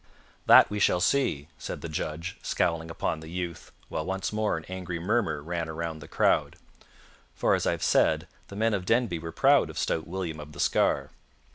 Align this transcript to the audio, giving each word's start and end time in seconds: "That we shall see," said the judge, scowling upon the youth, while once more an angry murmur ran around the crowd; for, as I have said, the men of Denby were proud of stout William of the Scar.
"That 0.47 0.67
we 0.71 0.79
shall 0.79 0.99
see," 0.99 1.47
said 1.59 1.81
the 1.81 1.87
judge, 1.87 2.39
scowling 2.41 2.89
upon 2.89 3.19
the 3.19 3.29
youth, 3.29 3.71
while 3.87 4.03
once 4.03 4.33
more 4.33 4.57
an 4.57 4.65
angry 4.67 4.97
murmur 4.97 5.43
ran 5.43 5.69
around 5.69 5.99
the 5.99 6.07
crowd; 6.07 6.55
for, 7.35 7.53
as 7.53 7.67
I 7.67 7.71
have 7.73 7.83
said, 7.83 8.27
the 8.47 8.55
men 8.55 8.73
of 8.73 8.85
Denby 8.85 9.19
were 9.19 9.31
proud 9.31 9.69
of 9.69 9.77
stout 9.77 10.07
William 10.07 10.39
of 10.39 10.53
the 10.53 10.59
Scar. 10.59 11.11